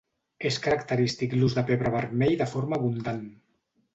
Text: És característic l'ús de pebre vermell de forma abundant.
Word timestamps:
És 0.49 0.55
característic 0.67 1.35
l'ús 1.41 1.57
de 1.59 1.63
pebre 1.69 1.93
vermell 1.97 2.35
de 2.41 2.47
forma 2.53 2.79
abundant. 2.81 3.23